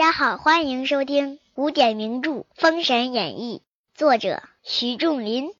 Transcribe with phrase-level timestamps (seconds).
[0.00, 3.58] 大家好，欢迎收听古典名著《封神演义》，
[3.94, 5.50] 作者徐仲林，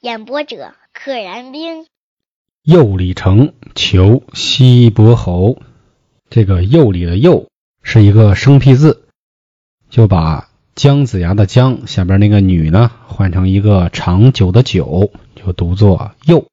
[0.00, 1.84] 演播者可燃冰。
[2.62, 5.58] 右李成求西伯侯，
[6.30, 7.50] 这个右李的右
[7.82, 9.08] 是一个生僻字，
[9.90, 16.46] 就把姜子牙的姜下边那个女呢换成一个长久的久，就读作右。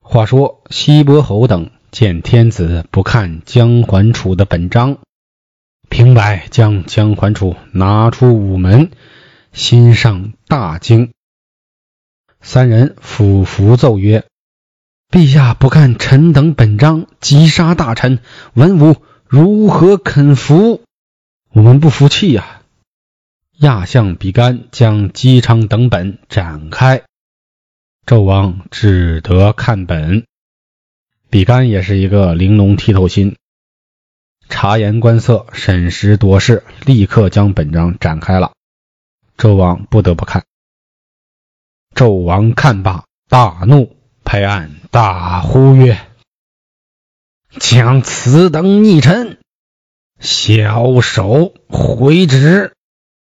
[0.00, 4.98] 话说西伯侯等见天子不看姜桓楚的本章。
[5.88, 8.90] 平白将姜桓楚拿出午门，
[9.52, 11.12] 心上大惊。
[12.40, 14.26] 三人俯伏奏曰
[15.10, 18.18] ：“陛下不看臣等本章，击杀大臣，
[18.54, 20.82] 文武如何肯服？
[21.50, 22.62] 我们不服气呀！”
[23.58, 27.04] 亚相比干将姬昌等本展开，
[28.04, 30.26] 纣王只得看本。
[31.30, 33.36] 比干也是一个玲珑剔透心。
[34.48, 38.52] 察言观色，审时度势，立刻将本章展开了。
[39.36, 40.44] 纣王不得不看。
[41.94, 45.98] 纣王看罢，大怒，拍案大呼曰
[47.58, 49.38] ：“将此等逆臣
[50.20, 52.72] 枭首回执！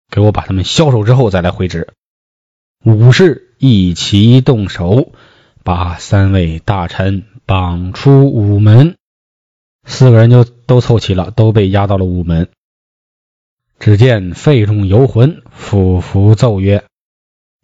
[0.09, 1.93] 给我把他们枭首之后再来回执。”
[2.83, 5.11] 武士一齐动手，
[5.63, 8.95] 把三位大臣绑出午门。
[9.83, 12.49] 四个人就都凑齐了，都被押到了午门。
[13.79, 16.83] 只见费仲游魂俯伏奏曰：“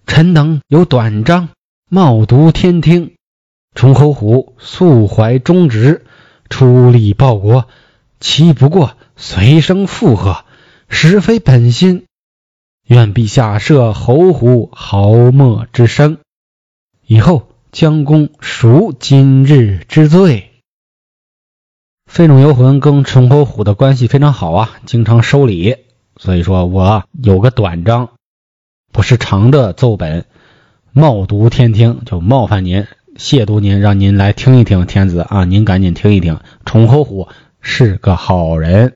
[0.07, 1.49] 臣等有短章，
[1.89, 3.15] 冒读天听。
[3.75, 6.05] 崇侯虎素怀忠直，
[6.49, 7.67] 出力报国，
[8.19, 10.45] 岂不过随声附和，
[10.87, 12.05] 实非本心。
[12.85, 16.19] 愿陛下赦侯虎毫末之生，
[17.07, 20.51] 以后将功赎今日之罪。”
[22.13, 25.77] 费仲游魂跟崇侯虎的关系非常好啊，经常收礼，
[26.15, 28.11] 所以说我有个短章，
[28.91, 30.27] 不是长的奏本，
[30.91, 32.85] 冒读天听，就冒犯您，
[33.17, 37.29] 亵渎您，让您来听一听，天子啊，您赶紧听一听，崇侯虎
[37.61, 38.93] 是个好人，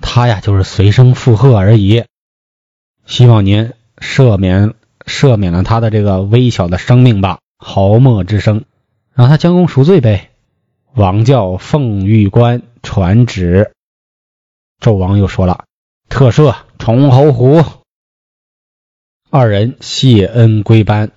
[0.00, 2.04] 他呀就是随声附和而已，
[3.06, 4.74] 希望您赦免
[5.04, 8.62] 赦免了他的这个微小的生命吧，毫末之生，
[9.14, 10.29] 让他将功赎罪呗。
[10.94, 13.72] 王教奉玉官传旨，
[14.80, 15.64] 纣王又说了
[16.10, 17.62] ：“特赦崇侯虎。”
[19.30, 21.12] 二人谢恩归班。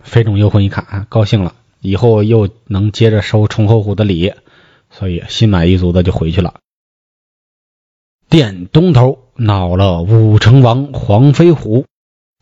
[0.00, 4.32] 飞仲游魂一看啊，高兴了，以后又能接着收崇侯虎的礼，
[4.90, 6.60] 所以心满意足的就回去了。
[8.28, 11.86] 殿东头恼了武成王黄飞虎，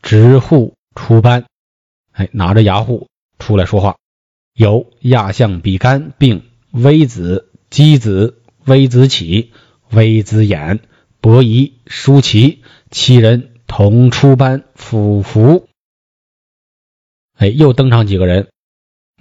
[0.02, 1.46] 执户出班，
[2.12, 3.08] 哎，拿着牙户
[3.38, 3.96] 出来说话，
[4.52, 6.42] 有亚相比干并。
[6.74, 9.52] 微子、箕子、微子启、
[9.90, 10.80] 微子衍、
[11.20, 15.68] 伯夷、叔齐七人同出班辅服。
[17.36, 18.48] 哎，又登场几个人：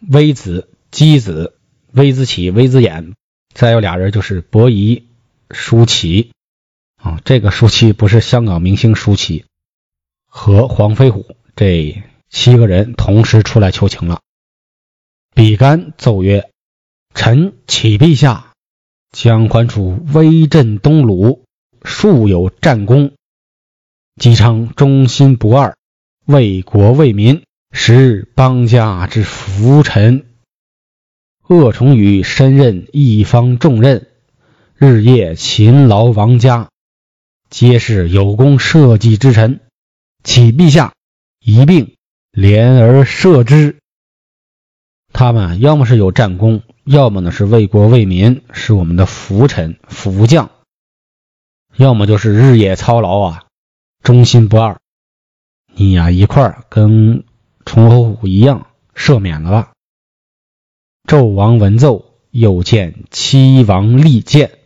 [0.09, 1.55] 微子、箕子、
[1.91, 3.13] 微子启、微子衍，
[3.53, 5.07] 再有俩人就是伯夷、
[5.51, 6.31] 叔齐。
[6.95, 9.45] 啊，这个舒淇不是香港明星舒淇，
[10.25, 14.21] 和黄飞虎这七个人同时出来求情了。
[15.35, 16.49] 比干奏曰。
[17.13, 18.53] 臣启陛下，
[19.11, 21.45] 姜桓楚威震东鲁，
[21.85, 23.13] 素有战功。
[24.19, 25.77] 姬昌忠心不二，
[26.25, 30.25] 为国为民，实邦家之福臣。
[31.47, 34.07] 鄂崇宇身任一方重任，
[34.75, 36.69] 日夜勤劳王家，
[37.49, 39.59] 皆是有功社稷之臣。
[40.23, 40.93] 启陛下
[41.39, 41.95] 一并
[42.31, 43.77] 连而赦之。
[45.11, 46.63] 他们要么是有战功。
[46.83, 50.49] 要么呢是为国为民，是我们的福臣福将；
[51.77, 53.45] 要么就是日夜操劳啊，
[54.01, 54.81] 忠心不二。
[55.73, 57.23] 你呀一块儿跟
[57.65, 59.71] 崇侯虎一样赦免了吧。
[61.07, 64.59] 纣王闻奏，又见七王立剑，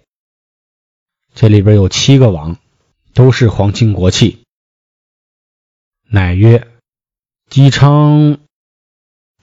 [1.36, 2.58] 这里边有七个王，
[3.14, 4.44] 都是皇亲国戚。
[6.10, 6.68] 乃曰：
[7.48, 8.40] 姬昌，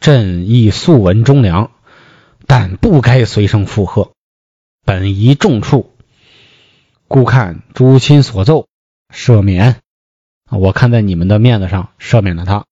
[0.01, 1.71] 朕亦素闻忠良。
[2.57, 4.13] 但不该随声附和，
[4.85, 5.91] 本宜重处，
[7.09, 8.69] 故看诸亲所奏，
[9.13, 9.81] 赦免。
[10.53, 12.65] 我看在你们的面子上，赦免了他。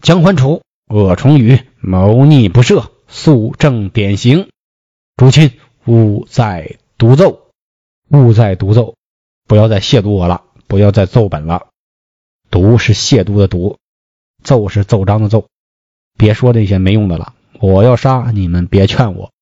[0.00, 4.48] 姜桓楚、鄂崇宇谋逆不赦，肃正典刑。
[5.18, 7.50] 诸亲勿再独奏，
[8.08, 8.96] 勿再独奏，
[9.46, 11.68] 不要再亵渎我了，不要再奏本了。
[12.50, 13.76] 读是亵渎的读，
[14.42, 15.48] 奏是奏章的奏，
[16.16, 17.33] 别说那些没用的了。
[17.60, 19.32] 我要杀你们，别劝我。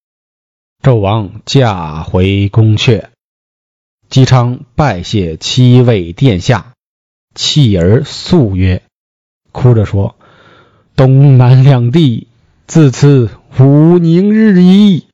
[0.82, 3.08] 纣王驾回宫阙，
[4.08, 6.74] 姬昌拜谢七位殿下，
[7.34, 8.82] 泣而诉曰
[9.52, 10.16] ：“哭着说，
[10.94, 12.28] 东南两地
[12.66, 15.06] 自此无宁日矣。”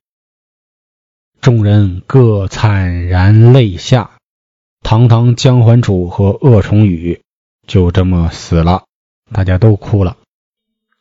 [1.41, 4.11] 众人各惨然泪下。
[4.81, 7.21] 堂堂姜桓楚和鄂崇宇
[7.67, 8.85] 就这么死了，
[9.33, 10.18] 大家都哭了。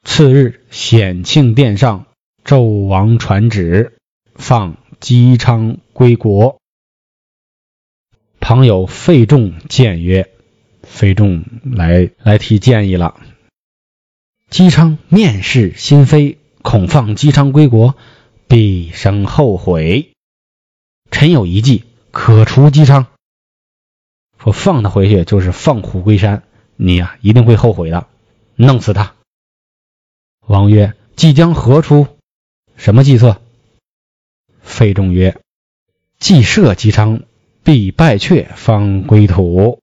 [0.09, 2.07] 次日，显庆殿上，
[2.43, 3.97] 纣王传旨，
[4.33, 6.59] 放姬昌归国。
[8.39, 10.31] 旁有费仲谏曰
[10.81, 13.19] ：“费仲来来提建议了。
[14.49, 17.95] 姬昌面试心非，恐放姬昌归国，
[18.47, 20.13] 必生后悔。
[21.11, 23.07] 臣有一计，可除姬昌。
[24.39, 26.43] 说放他回去就是放虎归山，
[26.77, 28.07] 你呀一定会后悔的，
[28.55, 29.13] 弄死他。”
[30.47, 32.07] 王曰：“计将何出？
[32.75, 33.39] 什么计策？”
[34.61, 35.39] 费仲曰
[36.17, 37.21] ：“计赦姬昌。”
[37.67, 39.81] 必拜阙方归土，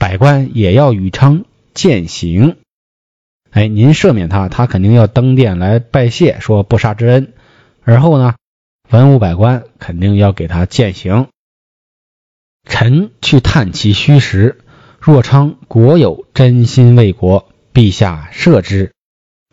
[0.00, 2.56] 百官也要与昌践行。
[3.52, 7.32] 哎，您赦免他，他肯定要登殿来拜谢，说不杀之恩。
[7.84, 8.34] 而后呢，
[8.88, 11.28] 文武百官肯定要给他践行。
[12.64, 14.58] 臣去探其虚实，
[14.98, 18.90] 若昌国有真心为国，陛下赦之；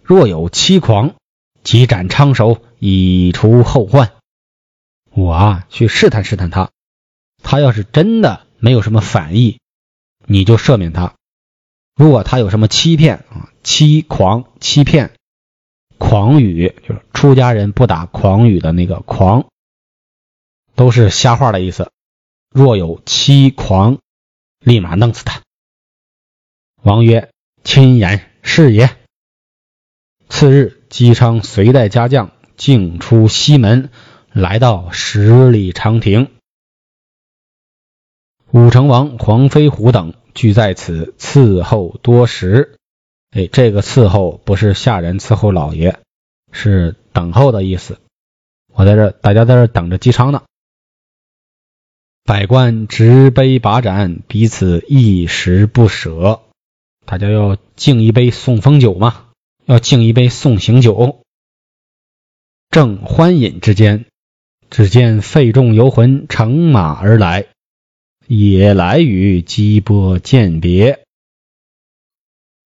[0.08, 1.16] 若有欺狂，
[1.64, 4.14] 即斩昌首，以除后患。
[5.12, 6.72] 我啊，去试探试探他。
[7.44, 9.60] 他要是真的没有什么反意，
[10.26, 11.16] 你就赦免他；
[11.94, 15.12] 如果他有什么欺骗啊、欺狂、欺骗、
[15.98, 19.48] 狂语，就是出家人不打诳语的那个狂，
[20.74, 21.92] 都是瞎话的意思。
[22.50, 23.98] 若有欺狂，
[24.60, 25.42] 立马弄死他。
[26.82, 27.30] 王曰
[27.66, 28.96] ：“亲言是也。”
[30.30, 33.90] 次日，姬昌随带家将径出西门，
[34.32, 36.30] 来到十里长亭。
[38.52, 42.78] 武成王黄飞虎等俱在此伺候多时。
[43.32, 46.00] 哎，这个伺候不是下人伺候老爷，
[46.52, 48.00] 是等候的意思。
[48.74, 50.44] 我在这，大家在这等着姬昌呢。
[52.24, 56.42] 百官执杯把盏，彼此一时不舍。
[57.06, 59.27] 大家要敬一杯送风酒嘛，
[59.68, 61.26] 要敬一杯送行酒。
[62.70, 64.06] 正欢饮之间，
[64.70, 67.48] 只见费仲游魂乘马而来。
[68.28, 71.06] 也来与姬波饯别。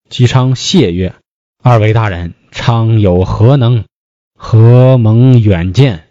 [0.09, 1.15] 姬昌谢曰
[1.61, 3.85] ：“二位大人，昌有何能？
[4.35, 6.07] 何蒙远见？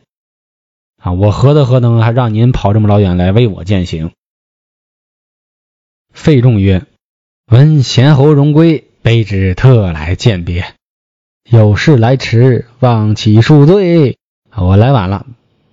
[0.97, 4.13] 啊，我何德何能，还让您跑这么老远来为我践行？”
[6.13, 6.87] 费仲曰
[7.47, 10.75] ：“闻贤侯荣归，卑职特来饯别。
[11.53, 14.19] 有事来迟，望起恕罪。
[14.57, 15.27] 我来晚了，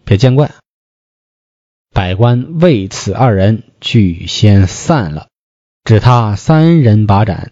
[0.06, 0.50] 别见怪。”
[1.94, 5.28] 百官为此二人俱先散了，
[5.84, 7.52] 只他三人把盏。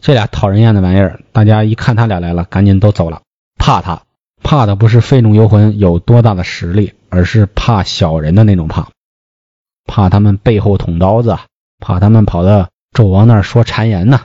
[0.00, 3.22] 这俩讨人厌的玩意儿，大家一看他俩来了，赶紧都走了。
[3.56, 4.02] 怕他，
[4.42, 8.90] 怕的不是费仲游魂有多大的实力，而是怕小人的那种怕，
[9.84, 11.38] 怕他们背后捅刀子，
[11.78, 14.22] 怕他们跑到纣王那儿说谗言呢。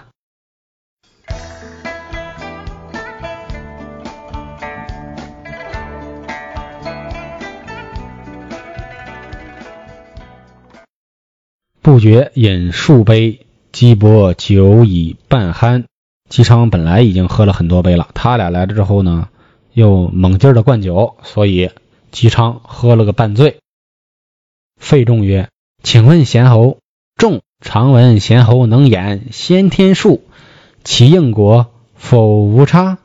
[11.88, 15.86] 不觉饮数杯，姬伯酒已半酣。
[16.28, 19.30] 姬昌本来已经喝了很多杯了，他俩来了之后呢，
[19.72, 21.72] 又猛劲儿的灌酒，所以
[22.12, 23.60] 姬昌喝了个半醉。
[24.76, 25.48] 费仲曰
[25.82, 26.80] ：“请问贤侯，
[27.16, 30.26] 仲常闻贤侯能演先天术，
[30.84, 32.98] 其应果否无差？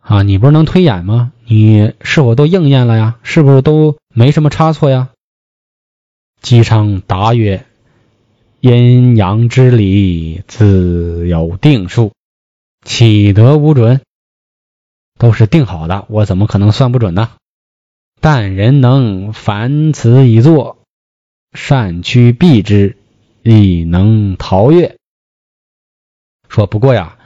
[0.00, 1.32] 啊，你不是能推演吗？
[1.44, 3.18] 你是否都应验了呀？
[3.22, 5.10] 是不是都没什么差错呀？”
[6.42, 7.64] 姬昌答曰
[8.58, 12.12] ：“阴阳之理自有定数，
[12.84, 14.00] 岂得无准？
[15.16, 17.30] 都是定好的，我怎么可能算不准呢？
[18.20, 20.78] 但人能凡此以作，
[21.52, 22.96] 善趋避之，
[23.44, 24.96] 亦能逃越。
[26.48, 27.18] 说不过呀，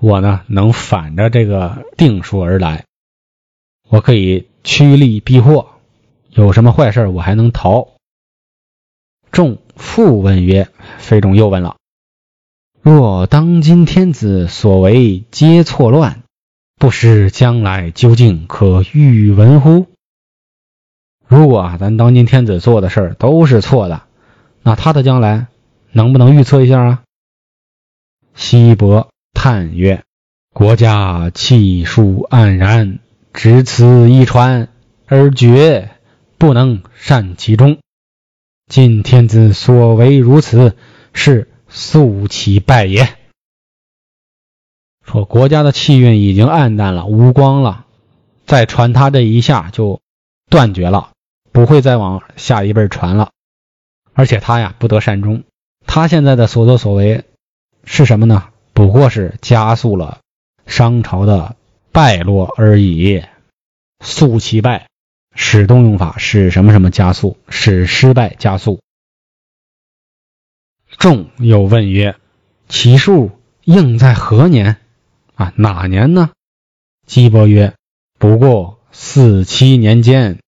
[0.00, 2.86] 我呢能反着这个定数而来，
[3.88, 5.76] 我可以趋利避祸，
[6.30, 7.93] 有什么坏事我还能逃。”
[9.34, 11.74] 众复问曰：“费仲又问了，
[12.80, 16.22] 若当今天子所为皆错乱，
[16.76, 19.86] 不知将来究竟可预闻乎？
[21.26, 24.02] 如果啊，咱当今天子做的事儿都是错的，
[24.62, 25.48] 那他的将来
[25.90, 27.02] 能不能预测一下啊？”
[28.36, 30.04] 西伯叹曰
[30.54, 33.00] ：“国家气数黯然，
[33.32, 34.68] 只此一传
[35.06, 35.90] 而绝，
[36.38, 37.78] 不能善其中。”
[38.74, 40.74] 今天子所为如此，
[41.12, 43.16] 是速其败也。
[45.06, 47.86] 说国家的气运已经暗淡了，无光了，
[48.46, 50.00] 再传他这一下就
[50.50, 51.12] 断绝了，
[51.52, 53.30] 不会再往下一辈传了。
[54.12, 55.44] 而且他呀不得善终，
[55.86, 57.22] 他现在的所作所为
[57.84, 58.48] 是什么呢？
[58.72, 60.18] 不过是加速了
[60.66, 61.54] 商朝的
[61.92, 63.22] 败落而已。
[64.00, 64.88] 速其败，
[65.34, 68.80] 使动用法使什么什么加速，使失败加速。
[70.96, 72.16] 众又问曰
[72.68, 73.32] ：“其数
[73.64, 74.76] 应在何年？”
[75.34, 76.30] 啊，哪年呢？
[77.06, 77.74] 姬伯曰
[78.18, 80.38] ：“不过四七年间，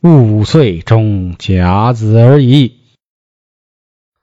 [0.00, 2.80] 五岁中甲子而已。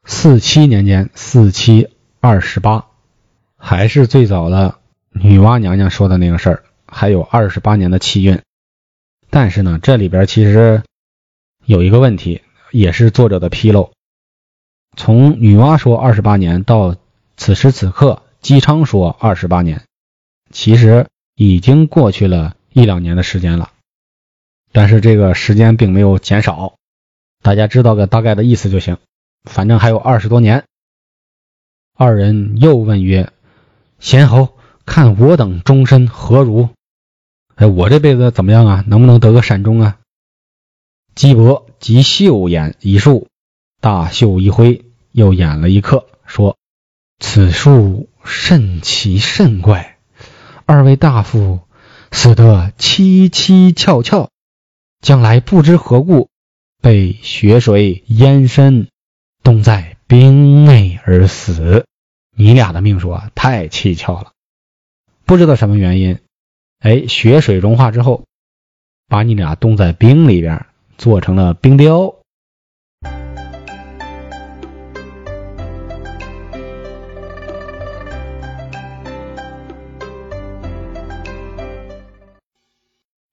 [0.03, 2.87] 四七年间，四七二十八，
[3.55, 4.79] 还是最早的
[5.11, 8.41] 女娲娘娘说的那个事儿，还有二十八年的气运。
[9.39, 10.81] 但是呢，这里边其实
[11.63, 12.41] 有一个问题，
[12.71, 13.91] 也是作者的纰漏。
[14.95, 16.95] 从女娲说二十八年到
[17.35, 19.83] 此时此刻，姬昌说二十八年。”
[20.49, 23.69] 其实已经过去了一两年的时间了，
[24.71, 26.73] 但是这个时间并没有减少，
[27.43, 28.97] 大家知道个大概的意思就行。
[29.43, 30.63] 反正还有二十多年。
[31.95, 33.31] 二人又问曰
[34.01, 36.69] ：“贤侯，看我等终身何如？
[37.57, 38.83] 哎，我这辈子怎么样啊？
[38.87, 39.97] 能不能得个善终啊？”
[41.15, 43.27] 姬伯即袖演一术，
[43.81, 46.57] 大袖一挥，又演了一刻，说
[47.17, 49.97] ：“此术甚奇甚怪。”
[50.67, 51.61] 二位大夫
[52.11, 54.29] 死得蹊蹊跷跷，
[55.01, 56.29] 将来不知何故
[56.79, 58.89] 被雪水淹身，
[59.41, 61.87] 冻在冰内而死。
[62.35, 64.33] 你俩的命数啊，太蹊跷了！
[65.25, 66.19] 不知道什么原因，
[66.79, 68.25] 哎，雪水融化之后，
[69.07, 70.67] 把你俩冻在冰里边，
[70.97, 72.15] 做成了冰雕。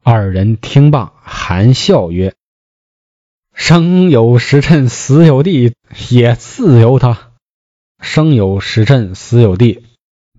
[0.02, 2.34] 二人听罢，含笑曰
[3.52, 5.74] ：“生有时辰，死有地，
[6.08, 7.32] 也自由他。
[8.00, 9.84] 生有时辰，死有地，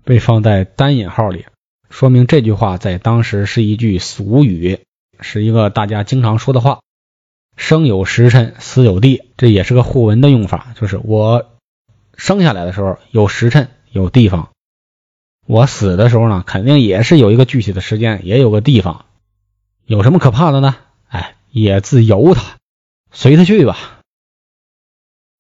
[0.04, 1.46] 被放在单引号里，
[1.96, 4.82] 说明这句话在当时是一句俗语，
[5.22, 6.82] 是一个大家经常说的话。
[7.56, 11.54] 生有时辰，死有地，这也是个互文的用法，就是我
[12.18, 14.50] 生下来的时候有时辰，有地方；
[15.48, 19.06] 我死的时候呢，肯定也是有一个具体的时间，也有个地方。”
[19.88, 20.76] 有什么可怕的呢？
[21.08, 22.58] 哎，也自由他，
[23.14, 24.02] 随他去吧。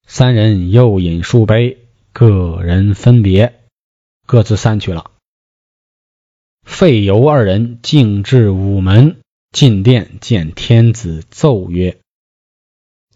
[0.07, 1.79] 三人又饮数杯，
[2.13, 3.59] 各人分别，
[4.25, 5.11] 各自散去了。
[6.75, 9.21] 费尤二人径至午门，
[9.53, 12.01] 进殿见天子，奏曰：“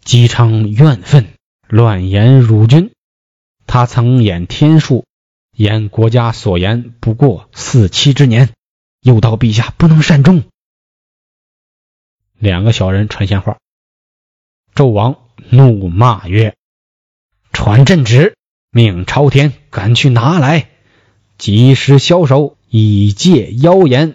[0.02, 1.34] 姬昌怨愤，
[1.68, 2.90] 乱言辱君。
[3.66, 5.04] 他曾演天数，
[5.54, 8.54] 言国家所言不过四七之年，
[9.02, 10.44] 又道陛下不能善终。”
[12.40, 13.58] 两个小人传闲话，
[14.74, 16.56] 纣王怒骂曰
[17.52, 18.38] ：“传朕旨，
[18.70, 20.69] 命朝天赶去拿来，
[21.40, 24.14] 及时枭首，以戒妖言。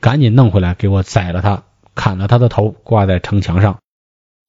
[0.00, 3.80] 赶紧弄回来，给我宰了他，砍了他的头，挂在城墙上。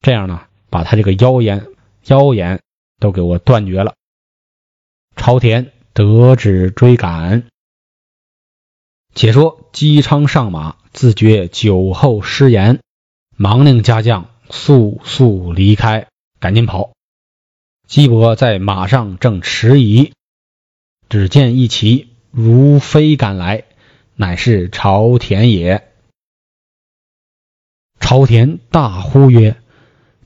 [0.02, 1.66] 这样呢，把他这个妖言、
[2.08, 2.62] 妖言
[3.00, 3.96] 都给我断绝了。”
[5.16, 7.48] 朝田得旨追赶。
[9.14, 10.76] 且说姬昌上马。
[10.92, 12.80] 自觉酒后失言，
[13.36, 16.08] 忙令家将速速离开，
[16.40, 16.92] 赶紧跑。
[17.86, 20.14] 姬伯在马上正迟疑，
[21.10, 23.64] 只见一骑如飞赶来，
[24.16, 25.88] 乃是朝田也。
[28.00, 29.58] 朝田大呼曰：“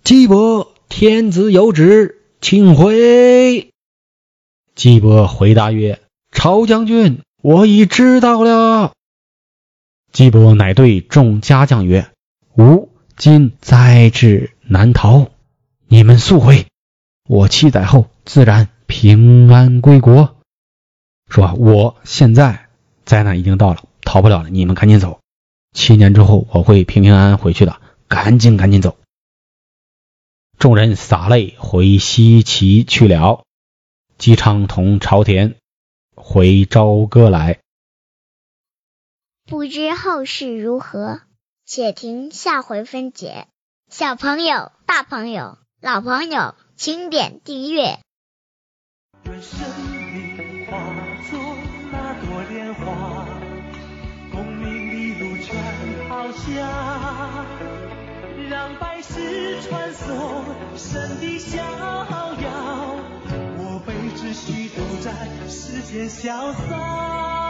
[0.03, 3.71] 姬伯，天子有旨，请回。”
[4.75, 5.99] 姬伯回答曰
[6.31, 8.93] ：“朝将军，我已知道了。”
[10.11, 12.09] 姬伯乃对众家将曰
[12.57, 15.29] ：“吾今灾至难逃，
[15.87, 16.65] 你们速回，
[17.27, 20.35] 我七载后自然平安归国。”
[21.29, 22.69] 说：“我现在
[23.05, 25.19] 灾难已经到了，逃不了了，你们赶紧走。
[25.73, 28.97] 七年之后我会平平安安回去的，赶紧赶紧走。”
[30.57, 33.43] 众人洒泪回西岐去了。
[34.17, 35.55] 姬昌同朝田
[36.15, 37.59] 回朝歌来。
[39.45, 41.21] 不知后事如何，
[41.65, 43.47] 且听下回分解。
[43.89, 47.99] 小朋友、大朋友、老朋友，请点订阅。
[49.29, 49.59] 愿生
[50.11, 50.79] 命化
[51.29, 51.39] 作
[51.91, 53.27] 那朵莲花，
[54.31, 55.55] 功名利禄全
[56.07, 57.45] 抛下。
[58.49, 60.43] 让百世传颂，
[60.75, 62.95] 神的逍遥。
[63.59, 65.13] 我辈只需都在
[65.47, 67.48] 世间潇洒。